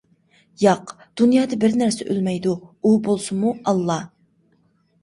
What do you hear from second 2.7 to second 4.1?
ئۇ بولسىمۇ ئاللا!